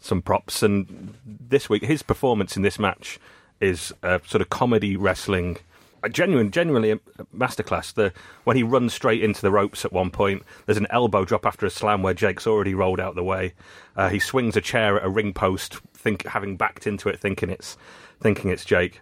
[0.00, 3.18] some props, and this week his performance in this match
[3.60, 5.56] is a sort of comedy wrestling,
[6.02, 6.98] a genuine, genuinely a
[7.34, 7.94] masterclass.
[7.94, 8.12] The
[8.44, 11.64] when he runs straight into the ropes at one point, there's an elbow drop after
[11.64, 13.54] a slam where Jake's already rolled out the way.
[13.96, 17.48] Uh, he swings a chair at a ring post, think having backed into it, thinking
[17.48, 17.78] it's
[18.20, 19.00] thinking it's Jake.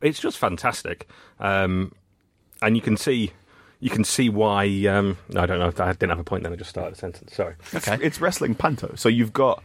[0.00, 1.08] It's just fantastic,
[1.38, 1.92] um,
[2.62, 3.32] and you can see.
[3.82, 4.64] You can see why.
[4.86, 5.68] Um, no, I don't know.
[5.68, 6.52] If I didn't have a point then.
[6.52, 7.34] I just started a sentence.
[7.34, 7.54] Sorry.
[7.72, 8.94] It's, it's wrestling panto.
[8.94, 9.62] So you've got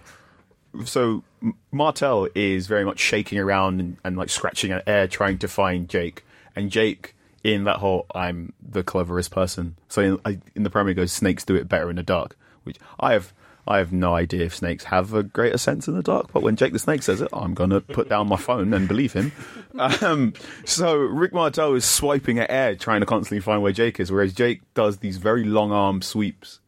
[0.85, 5.37] so M- Martel is very much shaking around and, and like scratching at air trying
[5.39, 9.75] to find Jake, and Jake in that whole I'm the cleverest person.
[9.87, 12.77] So in, in the promo it goes snakes do it better in the dark, which
[12.99, 13.33] I have.
[13.67, 16.55] I have no idea if snakes have a greater sense in the dark, but when
[16.55, 19.31] Jake the Snake says it, I'm going to put down my phone and believe him.
[19.77, 24.11] Um, so Rick Martel is swiping at air, trying to constantly find where Jake is,
[24.11, 26.59] whereas Jake does these very long arm sweeps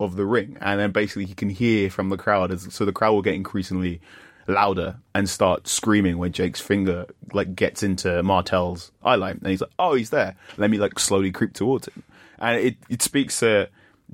[0.00, 2.92] of the ring, and then basically he can hear from the crowd, as, so the
[2.92, 4.00] crowd will get increasingly
[4.48, 9.60] louder and start screaming when Jake's finger like gets into Martel's eye line, and he's
[9.60, 10.34] like, "Oh, he's there.
[10.56, 12.02] Let me like slowly creep towards him,"
[12.38, 13.68] and it it speaks to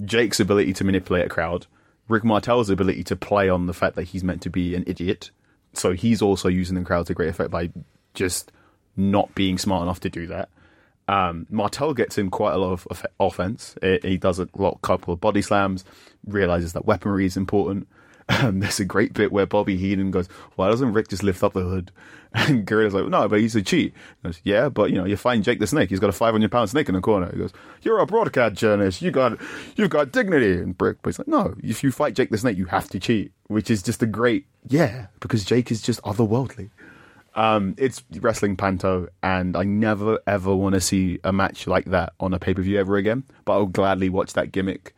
[0.05, 1.67] Jake's ability to manipulate a crowd,
[2.09, 5.31] Rick Martel's ability to play on the fact that he's meant to be an idiot,
[5.75, 7.71] so he's also using the crowd to great effect by
[8.15, 8.51] just
[8.97, 10.49] not being smart enough to do that.
[11.07, 13.75] Um, Martel gets in quite a lot of off- offense.
[13.81, 15.85] He he does a lot, couple of body slams,
[16.27, 17.89] realizes that weaponry is important.
[18.29, 21.53] Um, there's a great bit where Bobby Heenan goes, "Why doesn't Rick just lift up
[21.53, 21.91] the hood?"
[22.35, 25.17] And Gorilla's like, "No, but he's a cheat." He goes, "Yeah, but you know, you
[25.17, 25.89] find Jake the Snake.
[25.89, 29.01] He's got a 500 pound snake in the corner." He goes, "You're a broadcast journalist.
[29.01, 29.39] You got,
[29.77, 32.59] you've got dignity." And Brick, but he's like, "No, if you fight Jake the Snake,
[32.59, 36.69] you have to cheat," which is just a great, yeah, because Jake is just otherworldly.
[37.35, 42.13] Um, it's wrestling panto, and I never ever want to see a match like that
[42.21, 43.25] on a pay per view ever again.
[43.47, 44.95] But I'll gladly watch that gimmick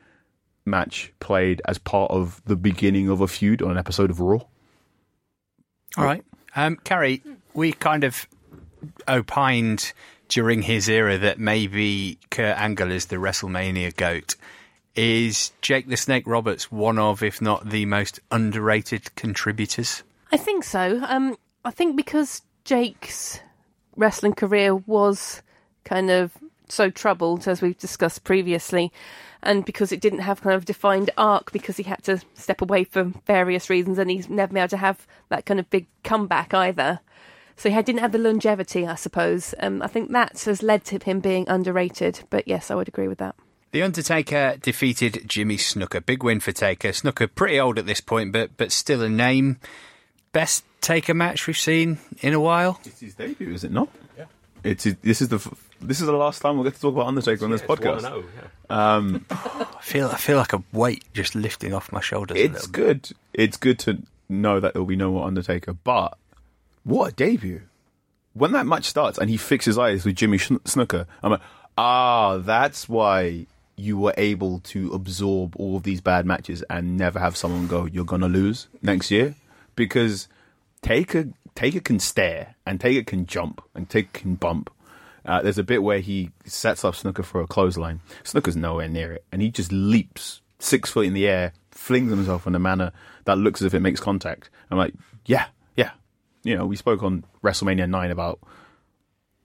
[0.71, 4.41] match played as part of the beginning of a feud on an episode of Raw.
[5.97, 6.25] All right.
[6.57, 7.23] Um, Carrie,
[7.55, 8.27] we kind of
[9.09, 9.93] opined
[10.29, 14.37] during his era that maybe Kurt Angle is the WrestleMania goat.
[14.97, 20.03] Is Jake the Snake Roberts one of, if not the most underrated contributors?
[20.33, 21.01] I think so.
[21.05, 23.41] Um, I think because Jake's
[23.97, 25.43] wrestling career was
[25.85, 26.33] kind of
[26.69, 28.93] so troubled, as we've discussed previously,
[29.43, 32.85] and because it didn't have kind of defined arc, because he had to step away
[32.85, 36.55] for various reasons, and he's never been able to have that kind of big comeback
[36.55, 37.01] either.
[37.57, 39.55] So he didn't have the longevity, I suppose.
[39.61, 42.21] Um, I think that has led to him being underrated.
[42.31, 43.35] But yes, I would agree with that.
[43.73, 46.05] The Undertaker defeated Jimmy Snuka.
[46.05, 46.89] Big win for Taker.
[46.89, 49.59] Snuka pretty old at this point, but but still a name.
[50.33, 52.81] Best Taker match we've seen in a while.
[52.85, 53.89] It's his debut, is it not?
[54.17, 54.25] Yeah.
[54.65, 56.95] It's his, this is the f- this is the last time we'll get to talk
[56.95, 58.25] about Undertaker on this podcast.
[58.69, 62.37] Um, I feel I feel like a weight just lifting off my shoulders.
[62.39, 62.73] it's little bit.
[62.73, 63.17] good.
[63.35, 66.17] It's good to know that there'll be no more Undertaker, but
[66.85, 67.63] what a debut!
[68.35, 71.41] When that match starts and he fixes eyes with Jimmy Schn- Snuka, I'm like,
[71.77, 77.19] ah, that's why you were able to absorb all of these bad matches and never
[77.19, 79.35] have someone go, "You're gonna lose next year,"
[79.75, 80.29] because
[80.83, 84.71] Taker Taker can stare and Taker can jump and Taker can bump.
[85.25, 88.01] Uh, there's a bit where he sets up Snuka for a clothesline.
[88.25, 92.47] Snuka's nowhere near it, and he just leaps six foot in the air, flings himself
[92.47, 92.93] in a manner
[93.25, 94.51] that looks as if it makes contact.
[94.71, 94.95] I'm like,
[95.27, 95.91] yeah, yeah.
[96.43, 98.41] You know, we spoke on WrestleMania 9 about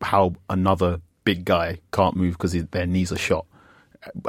[0.01, 3.45] how another big guy can't move because their knees are shot.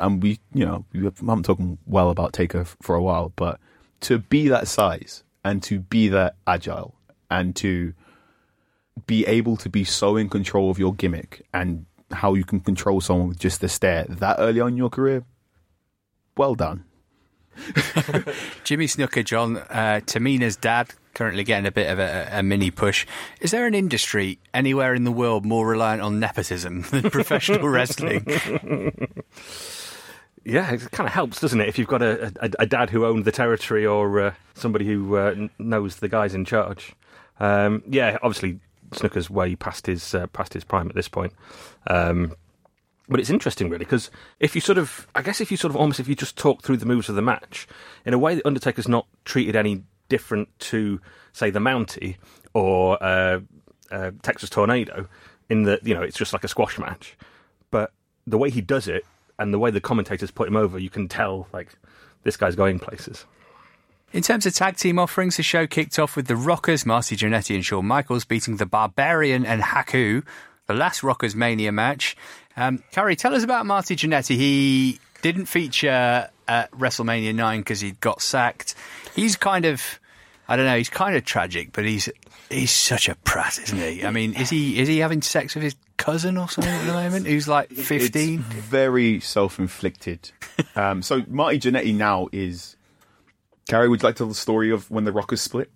[0.01, 3.61] And we, you know, we haven't talking well about Taker for a while, but
[4.01, 6.95] to be that size and to be that agile
[7.31, 7.93] and to
[9.07, 13.01] be able to be so in control of your gimmick and how you can control
[13.01, 15.25] someone with just a stare that early on in your career,
[16.37, 16.85] well done.
[18.65, 23.07] Jimmy Snuka, John, uh, Tamina's dad, currently getting a bit of a, a mini push.
[23.41, 28.25] Is there an industry anywhere in the world more reliant on nepotism than professional wrestling?
[30.45, 31.69] yeah, it kind of helps, doesn't it?
[31.69, 35.17] If you've got a, a, a dad who owned the territory or uh, somebody who
[35.17, 36.95] uh, knows the guys in charge.
[37.41, 41.33] Um, yeah, obviously Snuka's way past his uh, past his prime at this point.
[41.87, 42.35] Um,
[43.09, 45.77] but it's interesting, really, because if you sort of, I guess, if you sort of
[45.77, 47.69] almost, if you just talk through the moves of the match
[48.05, 51.01] in a way the Undertaker's not treated any different to,
[51.33, 52.17] say, the Mountie
[52.53, 53.41] or uh,
[53.93, 55.09] uh, Texas Tornado,
[55.49, 57.17] in that you know it's just like a squash match,
[57.71, 57.93] but
[58.27, 59.05] the way he does it
[59.39, 61.77] and the way the commentators put him over, you can tell like
[62.25, 63.25] this guy's going places.
[64.17, 67.55] In terms of tag team offerings, the show kicked off with the Rockers, Marty Jannetty
[67.55, 70.25] and Shawn Michaels beating the Barbarian and Haku,
[70.67, 72.17] the last Rockers Mania match.
[72.57, 74.35] Um, Carrie, tell us about Marty Jannetty.
[74.37, 78.75] He didn't feature at WrestleMania 9 because he got sacked.
[79.15, 79.83] He's kind of,
[80.49, 82.09] I don't know, he's kind of tragic, but he's
[82.49, 84.03] he's such a prat, isn't he?
[84.03, 86.93] I mean, is he is he having sex with his cousin or something at the
[86.95, 87.27] moment?
[87.27, 88.39] Who's like It's fifteen?
[88.39, 90.31] very self-inflicted.
[90.75, 92.76] um, so Marty Jannetty now is.
[93.69, 95.71] Carrie, would you like to tell the story of when the Rockers split?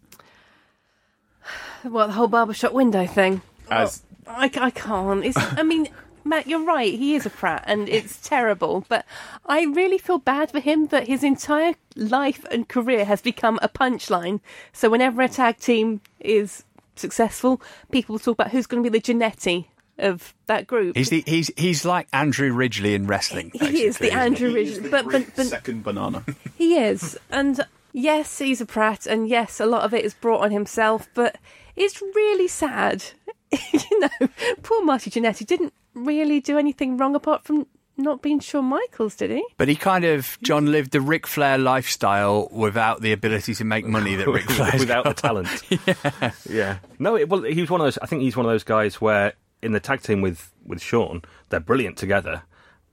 [1.84, 3.42] Well, the whole barbershop window thing.
[3.70, 5.24] As I, I can't.
[5.24, 5.88] It's, I mean,
[6.24, 6.92] Matt, you're right.
[6.92, 8.84] He is a prat, and it's terrible.
[8.88, 9.06] But
[9.46, 13.68] I really feel bad for him that his entire life and career has become a
[13.68, 14.40] punchline.
[14.72, 16.64] So whenever a tag team is
[16.96, 19.66] successful, people talk about who's going to be the Jannetty
[19.98, 20.96] of that group.
[20.96, 23.50] He's the, he's he's like Andrew Ridgeley in wrestling.
[23.54, 24.12] he is the.
[24.12, 26.24] Andrew Ridge, but, but, but second banana.
[26.56, 27.18] He is.
[27.30, 31.08] And yes, he's a prat, and yes, a lot of it is brought on himself,
[31.14, 31.36] but
[31.76, 33.04] it's really sad.
[33.72, 34.28] you know,
[34.62, 39.30] poor Marty Jannetty didn't really do anything wrong apart from not being Shawn Michaels, did
[39.30, 39.44] he?
[39.56, 43.84] But he kind of John lived the Ric Flair lifestyle without the ability to make
[43.84, 45.48] money that Ric Flair without the talent.
[45.86, 46.78] yeah, yeah.
[46.98, 47.98] No, it, well, he was one of those.
[47.98, 51.22] I think he's one of those guys where in the tag team with with Shawn,
[51.50, 52.42] they're brilliant together,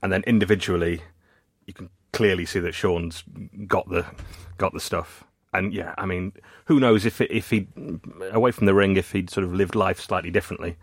[0.02, 1.02] and then individually,
[1.66, 3.24] you can clearly see that Shawn's
[3.66, 4.06] got the
[4.56, 5.24] got the stuff.
[5.54, 6.32] And yeah, I mean,
[6.66, 7.66] who knows if it, if he
[8.32, 10.76] away from the ring, if he'd sort of lived life slightly differently,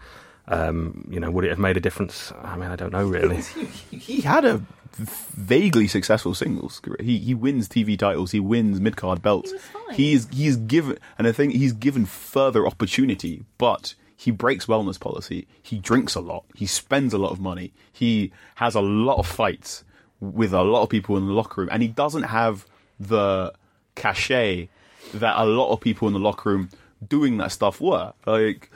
[0.47, 2.31] um, you know, would it have made a difference?
[2.41, 3.41] I mean, I don't know really.
[3.91, 4.61] he had a
[4.93, 6.97] vaguely successful singles career.
[7.01, 8.31] He he wins TV titles.
[8.31, 9.53] He wins mid card belts.
[9.93, 14.99] He is he's given and I think he's given further opportunity, but he breaks wellness
[14.99, 15.47] policy.
[15.61, 16.45] He drinks a lot.
[16.55, 17.73] He spends a lot of money.
[17.91, 19.83] He has a lot of fights
[20.19, 22.65] with a lot of people in the locker room, and he doesn't have
[22.99, 23.53] the
[23.95, 24.69] cachet
[25.13, 26.69] that a lot of people in the locker room
[27.07, 28.13] doing that stuff were.
[28.25, 28.71] Like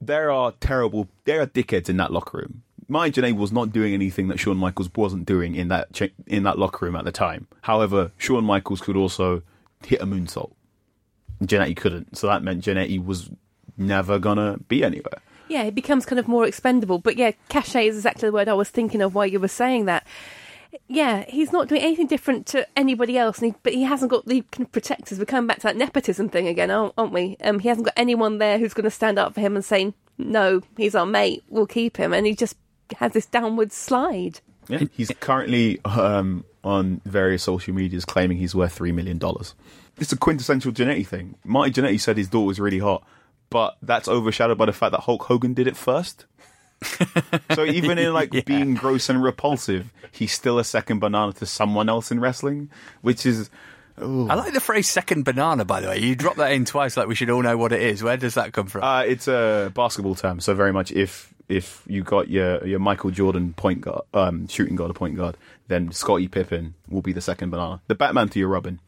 [0.00, 2.62] there are terrible, there are dickheads in that locker room.
[2.88, 6.58] Mike Janae was not doing anything that Shawn Michaels wasn't doing in that in that
[6.58, 7.46] locker room at the time.
[7.62, 9.42] However, Shawn Michaels could also
[9.86, 10.52] hit a moonsault.
[11.42, 13.30] Jannetty couldn't, so that meant Jannetty was
[13.76, 15.22] never gonna be anywhere.
[15.50, 16.98] Yeah, it becomes kind of more expendable.
[17.00, 19.86] But yeah, cachet is exactly the word I was thinking of while you were saying
[19.86, 20.06] that.
[20.86, 24.26] Yeah, he's not doing anything different to anybody else, and he, but he hasn't got
[24.26, 25.18] the kind of protectors.
[25.18, 27.36] We're coming back to that nepotism thing again, aren't, aren't we?
[27.42, 29.92] Um, he hasn't got anyone there who's going to stand up for him and say,
[30.16, 31.42] "No, he's our mate.
[31.48, 32.54] We'll keep him." And he just
[32.98, 34.38] has this downward slide.
[34.68, 39.56] Yeah, he's currently um, on various social medias claiming he's worth three million dollars.
[39.98, 41.34] It's a quintessential Jannetty thing.
[41.42, 43.04] Marty Jannetty said his daughter was really hot,
[43.50, 46.26] but that's overshadowed by the fact that Hulk Hogan did it first.
[47.54, 51.88] so even in like being gross and repulsive, he's still a second banana to someone
[51.88, 52.70] else in wrestling,
[53.02, 53.50] which is.
[54.00, 54.28] ooh.
[54.28, 55.98] I like the phrase second banana, by the way.
[55.98, 58.02] You drop that in twice like we should all know what it is.
[58.02, 58.82] Where does that come from?
[58.82, 63.10] Uh, it's a basketball term, so very much if if you got your your Michael
[63.10, 65.36] Jordan point guard, um, shooting guard or point guard,
[65.68, 67.82] then Scottie Pippen will be the second banana.
[67.88, 68.80] The Batman to your Robin.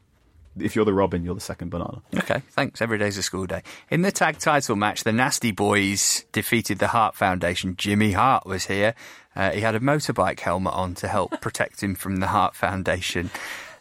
[0.58, 2.02] If you're the Robin, you're the second banana.
[2.14, 2.82] Okay, thanks.
[2.82, 3.62] Every day's a school day.
[3.90, 7.74] In the tag title match, the Nasty Boys defeated the Hart Foundation.
[7.76, 8.94] Jimmy Hart was here.
[9.34, 13.30] Uh, he had a motorbike helmet on to help protect him from the Hart Foundation.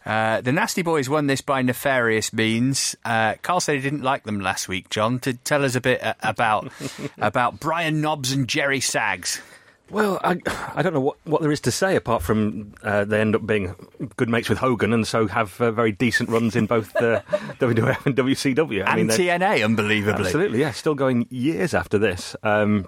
[0.04, 2.96] Uh, the Nasty Boys won this by nefarious means.
[3.04, 4.88] Uh, Carl said he didn't like them last week.
[4.90, 6.72] John, to tell us a bit uh, about
[7.18, 9.40] about Brian Knobbs and Jerry Saggs.
[9.90, 10.38] Well, I,
[10.74, 13.46] I don't know what, what there is to say apart from uh, they end up
[13.46, 13.74] being
[14.16, 17.20] good mates with Hogan and so have uh, very decent runs in both uh,
[17.60, 18.84] WWF and WCW.
[18.86, 20.24] And they're- TNA, unbelievably.
[20.24, 20.70] Absolutely, yeah.
[20.72, 22.34] Still going years after this.
[22.42, 22.86] Um,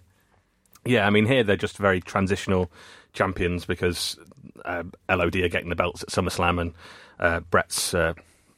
[0.85, 2.71] yeah, I mean, here they're just very transitional
[3.13, 4.19] champions because
[4.65, 6.75] uh, LOD are getting the belts at SummerSlam and
[7.21, 8.13] uh, Bret's uh,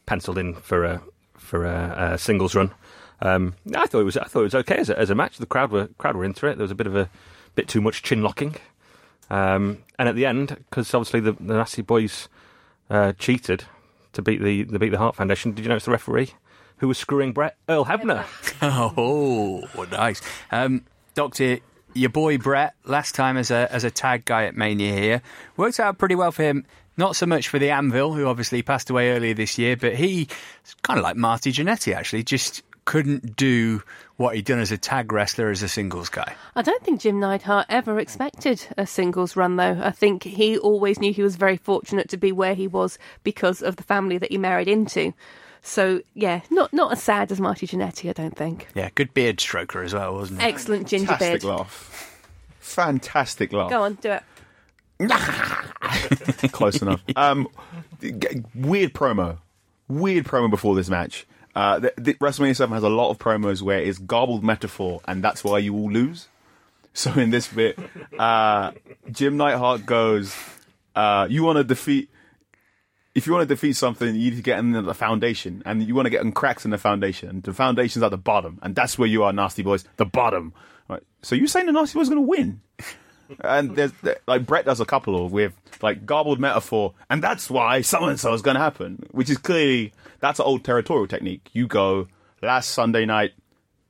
[0.07, 1.03] penciled in for a
[1.37, 2.73] for a, a singles run.
[3.21, 5.39] Um, I thought it was I thought it was okay as a, as a match.
[5.39, 6.57] The crowd were crowd were into it.
[6.57, 7.09] There was a bit of a
[7.57, 8.55] bit too much chin locking,
[9.31, 12.29] um, and at the end, because obviously the, the Nasty Boys
[12.89, 13.65] uh, cheated
[14.13, 15.53] to beat the, the beat the Hart Foundation.
[15.53, 16.31] Did you notice the referee
[16.79, 18.25] who was screwing Bret Earl Hebner?
[18.63, 20.23] Oh, nice.
[20.51, 20.85] Um,
[21.15, 21.59] Doctor,
[21.93, 25.23] your boy Bret last time as a as a tag guy at Mania here
[25.57, 26.65] worked out pretty well for him.
[26.97, 30.29] Not so much for the Anvil, who obviously passed away earlier this year, but he
[30.83, 33.83] kind of like Marty Jannetty actually just couldn't do
[34.17, 36.35] what he'd done as a tag wrestler as a singles guy.
[36.55, 39.79] I don't think Jim Neidhart ever expected a singles run, though.
[39.83, 43.63] I think he always knew he was very fortunate to be where he was because
[43.63, 45.13] of the family that he married into.
[45.63, 48.69] So yeah, not not as sad as Marty Jannetty, I don't think.
[48.75, 50.47] Yeah, good beard stroker as well, wasn't he?
[50.47, 51.45] Excellent ginger Fantastic beard.
[51.59, 52.23] laugh.
[52.61, 53.71] Fantastic laugh.
[53.71, 54.23] Go on, do it.
[56.53, 57.03] Close enough.
[57.17, 57.49] Um,
[58.01, 59.39] g- weird promo.
[59.89, 61.27] Weird promo before this match.
[61.57, 65.25] Uh, the, the, WrestleMania 7 has a lot of promos where it's garbled metaphor, and
[65.25, 66.29] that's why you all lose.
[66.97, 67.79] So in this bit,
[68.19, 68.73] uh,
[69.11, 70.35] Jim Neidhart goes,
[70.95, 72.09] uh, "You want to defeat?
[73.15, 75.95] If you want to defeat something, you need to get in the foundation, and you
[75.95, 77.29] want to get in cracks in the foundation.
[77.29, 80.55] And the foundation's at the bottom, and that's where you are, Nasty Boys, the bottom.
[80.89, 81.03] Right.
[81.21, 82.63] So you saying the Nasty Boys are going to win?
[83.41, 83.93] and there's
[84.27, 88.19] like Bret does a couple of with like garbled metaphor, and that's why so and
[88.19, 91.49] so is going to happen, which is clearly that's an old territorial technique.
[91.53, 92.09] You go
[92.43, 93.33] last Sunday night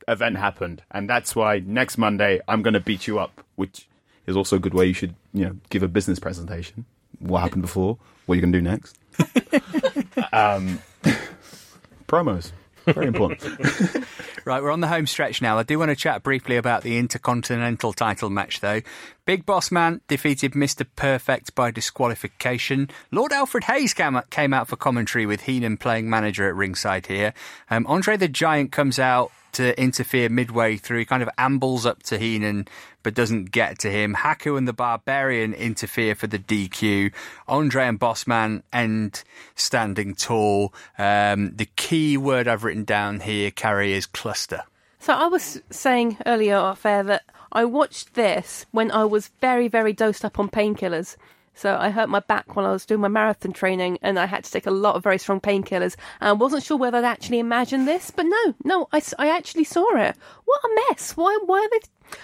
[0.09, 3.89] event happened, and that's why next Monday I'm going to beat you up, which
[4.27, 6.85] is also a good way you should you know give a business presentation.
[7.19, 7.99] What happened before?
[8.27, 8.99] What are you can do next?
[10.33, 10.81] um,
[12.09, 12.53] promos
[12.93, 13.43] very important.
[14.47, 15.59] Right, we're on the home stretch now.
[15.59, 18.81] I do want to chat briefly about the Intercontinental title match, though.
[19.25, 20.87] Big Boss Man defeated Mr.
[20.95, 22.89] Perfect by disqualification.
[23.11, 27.35] Lord Alfred Hayes came out, for commentary with Heenan playing manager at ringside here.
[27.71, 31.01] Um, Andre the Giant comes out to interfere midway through.
[31.01, 32.69] He kind of ambles up to Heenan,
[33.03, 34.15] but doesn't get to him.
[34.15, 37.13] Haku and the Barbarian interfere for the DQ.
[37.49, 40.75] Andre and Bossman end standing tall.
[40.99, 44.65] Um, the key word I've written down here, Carrie, is cluster.
[44.99, 49.69] So I was saying earlier off air that I watched this when I was very,
[49.69, 51.17] very dosed up on painkillers.
[51.57, 54.45] So I hurt my back while I was doing my marathon training, and I had
[54.45, 55.97] to take a lot of very strong painkillers.
[56.21, 59.65] And I wasn't sure whether I'd actually imagined this, but no, no, I, I actually
[59.65, 60.15] saw it.
[60.45, 61.17] What a mess!
[61.17, 61.81] Why, why are they?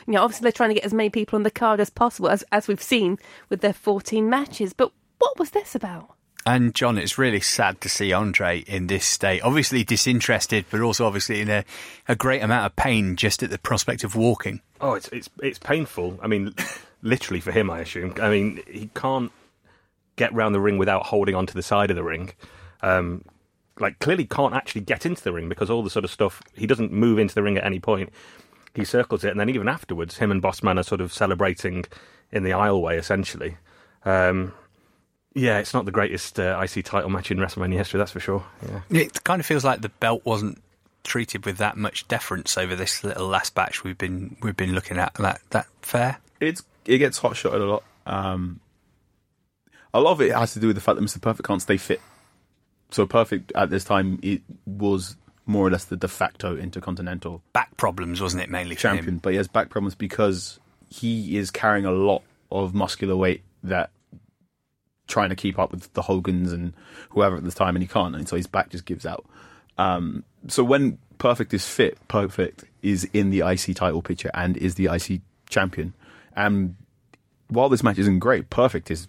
[0.07, 2.29] You know, obviously they're trying to get as many people on the card as possible,
[2.29, 3.19] as as we've seen
[3.49, 4.75] with their fourteen matches.
[4.75, 6.15] But what was this about?
[6.45, 9.43] And John, it's really sad to see Andre in this state.
[9.43, 11.65] Obviously disinterested, but also obviously in a,
[12.09, 14.61] a great amount of pain just at the prospect of walking.
[14.81, 16.19] Oh, it's it's it's painful.
[16.21, 16.55] I mean,
[17.03, 18.15] literally for him, I assume.
[18.21, 19.33] I mean, he can't
[20.17, 22.33] get round the ring without holding onto the side of the ring.
[22.81, 23.25] Um,
[23.79, 26.67] like clearly can't actually get into the ring because all the sort of stuff he
[26.67, 28.11] doesn't move into the ring at any point.
[28.75, 31.85] He circles it, and then even afterwards, him and Bossman are sort of celebrating
[32.31, 33.59] in the aisleway, essentially.
[34.05, 34.55] Um,
[35.35, 38.45] yeah, it's not the greatest uh, IC title match in WrestleMania history, that's for sure.
[38.67, 39.01] Yeah.
[39.01, 40.63] It kind of feels like the belt wasn't
[41.05, 44.99] treated with that much deference over this little last batch we've been we've been looking
[44.99, 45.15] at.
[45.15, 46.19] That that fair?
[46.41, 47.85] it's it gets hot shotted a lot.
[48.07, 48.61] Um,
[49.95, 51.21] a lot of it has to do with the fact that Mr.
[51.21, 52.01] Perfect can't stay fit.
[52.91, 55.17] So Perfect at this time it was
[55.47, 59.37] more or less the de facto intercontinental Back problems, wasn't it mainly champion, but he
[59.37, 63.91] has back problems because he is carrying a lot of muscular weight that
[65.09, 66.75] trying to keep up with the Hogans and
[67.11, 69.25] whoever at the time, and he can't, and so his back just gives out.
[69.79, 74.75] Um, so when Perfect is fit, Perfect is in the IC title picture and is
[74.75, 75.95] the IC champion.
[76.37, 76.77] And
[77.49, 79.09] while this match isn't great, Perfect is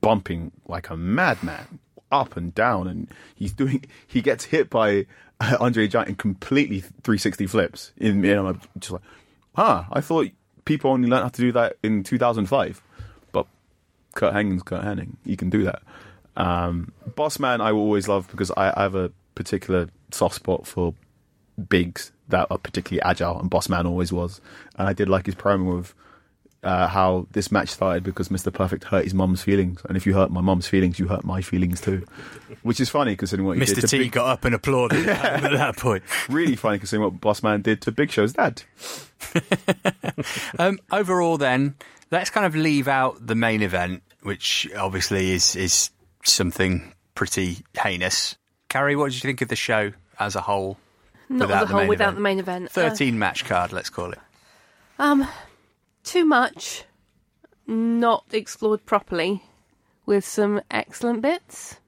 [0.00, 1.78] bumping like a madman
[2.10, 3.84] up and down, and he's doing.
[4.06, 5.06] He gets hit by
[5.40, 7.92] uh, Andre Giant and completely 360 flips.
[7.96, 9.02] In, and I'm just like,
[9.54, 9.84] huh?
[9.90, 10.28] I thought
[10.64, 12.82] people only learned how to do that in 2005,
[13.32, 13.46] but
[14.14, 15.14] Curt Hennig's Curt Hennig.
[15.24, 15.82] He can do that.
[16.36, 20.66] Um, Boss Man, I will always love because I, I have a particular soft spot
[20.66, 20.94] for
[21.68, 24.40] bigs that are particularly agile, and Boss Man always was.
[24.76, 25.94] And I did like his promo of
[26.64, 28.52] uh, how this match started because Mr.
[28.52, 31.40] Perfect hurt his mum's feelings, and if you hurt my mum's feelings, you hurt my
[31.42, 32.04] feelings too.
[32.62, 33.80] Which is funny considering what he did Mr.
[33.82, 36.02] to T Big, got up and applauded at that point.
[36.28, 38.62] really funny considering what Boss Man did to Big Show's dad.
[40.58, 41.74] Um, overall, then,
[42.10, 45.90] let's kind of leave out the main event, which obviously is is
[46.24, 48.36] something pretty heinous.
[48.68, 50.78] Carrie, what did you think of the show as a whole?
[51.28, 52.16] Not as a the whole main without event?
[52.16, 52.64] the main event.
[52.66, 54.18] Uh, Thirteen match card, let's call it.
[54.98, 55.26] Um,
[56.04, 56.84] too much,
[57.66, 59.42] not explored properly,
[60.06, 61.78] with some excellent bits.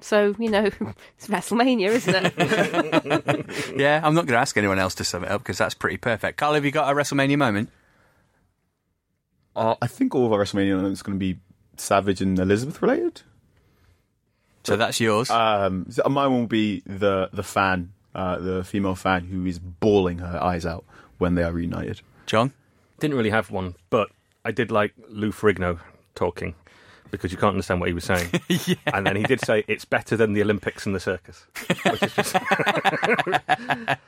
[0.00, 0.64] So you know,
[1.16, 3.76] it's WrestleMania, isn't it?
[3.80, 5.96] Yeah, I'm not going to ask anyone else to sum it up because that's pretty
[5.96, 6.38] perfect.
[6.38, 7.70] Carl, have you got a WrestleMania moment?
[9.56, 11.40] Uh, I think all of our WrestleMania moments going to be
[11.76, 13.22] Savage and Elizabeth related.
[14.64, 15.30] So that's yours.
[15.30, 20.18] Um, so mine will be the the fan, uh, the female fan who is bawling
[20.18, 20.84] her eyes out
[21.18, 22.00] when they are reunited.
[22.26, 22.52] John?
[23.00, 24.10] Didn't really have one, but
[24.44, 25.80] I did like Lou Ferrigno
[26.14, 26.54] talking
[27.10, 28.30] because you can't understand what he was saying.
[28.92, 32.14] And then he did say it's better than the Olympics and the circus, which is
[32.14, 32.36] just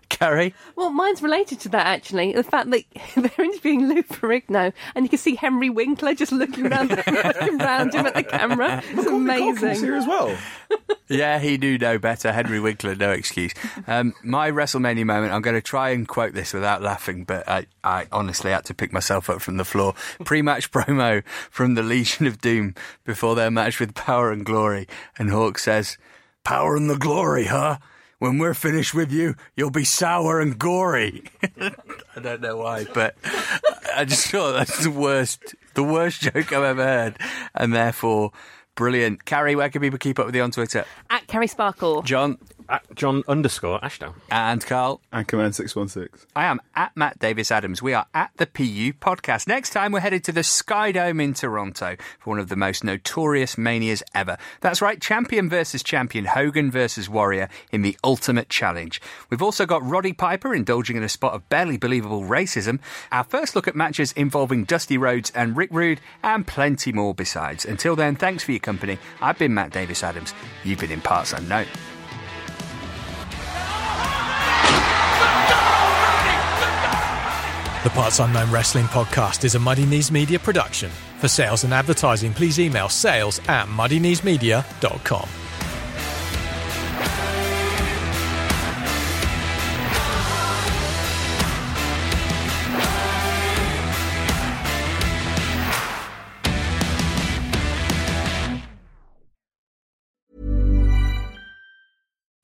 [0.21, 0.53] Carrie?
[0.75, 2.31] Well, mine's related to that actually.
[2.33, 2.83] The fact that
[3.15, 7.15] they're interviewing Lou Ferrigno and you can see Henry Winkler just looking around, looking
[7.61, 8.83] around him at the camera.
[8.91, 9.83] It's amazing.
[9.83, 10.37] here as well.
[11.07, 12.31] Yeah, he knew no better.
[12.31, 13.53] Henry Winkler, no excuse.
[13.87, 17.65] Um, my WrestleMania moment, I'm going to try and quote this without laughing, but I,
[17.83, 19.95] I honestly had to pick myself up from the floor.
[20.23, 24.87] Pre match promo from the Legion of Doom before their match with Power and Glory.
[25.17, 25.97] And Hawk says,
[26.43, 27.77] Power and the Glory, huh?
[28.21, 31.23] When we're finished with you, you'll be sour and gory.
[31.59, 33.15] I don't know why, but
[33.95, 37.17] I just thought that's the worst, the worst joke I've ever heard,
[37.55, 38.29] and therefore
[38.75, 39.25] brilliant.
[39.25, 40.85] Carrie, where can people keep up with you on Twitter?
[41.09, 42.03] At Carrie Sparkle.
[42.03, 42.37] John
[42.69, 44.15] at John underscore Ashdown.
[44.29, 45.01] and Carl.
[45.11, 46.27] And Command 616.
[46.35, 47.81] I am at Matt Davies-Adams.
[47.81, 49.47] We are at the PU podcast.
[49.47, 52.83] Next time, we're headed to the Sky Dome in Toronto for one of the most
[52.83, 54.37] notorious manias ever.
[54.61, 59.01] That's right, champion versus champion, Hogan versus Warrior in the Ultimate Challenge.
[59.29, 62.79] We've also got Roddy Piper indulging in a spot of barely believable racism,
[63.11, 67.65] our first look at matches involving Dusty Rhodes and Rick Rude, and plenty more besides.
[67.65, 68.97] Until then, thanks for your company.
[69.21, 70.33] I've been Matt Davies-Adams.
[70.63, 71.67] You've been in Parts Unknown.
[77.83, 80.91] The Parts Unknown Wrestling Podcast is a Muddy Knees Media production.
[81.17, 85.27] For sales and advertising, please email sales at muddykneesmedia.com.